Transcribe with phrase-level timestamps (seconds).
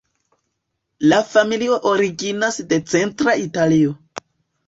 [1.11, 3.93] La familio originas de centra Italio.